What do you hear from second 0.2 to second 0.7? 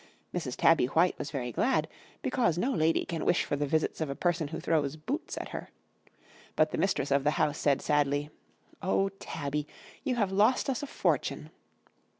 Mrs.